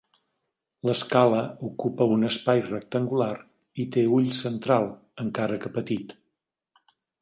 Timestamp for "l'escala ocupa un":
0.87-2.25